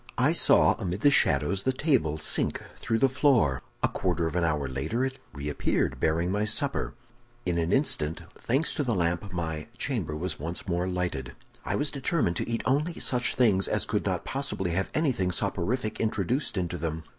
[0.17, 4.43] I saw, amid the shadows, the table sink through the floor; a quarter of an
[4.43, 6.95] hour later it reappeared, bearing my supper.
[7.45, 11.33] In an instant, thanks to the lamp, my chamber was once more lighted.
[11.63, 15.99] "I was determined to eat only such things as could not possibly have anything soporific
[15.99, 17.03] introduced into them.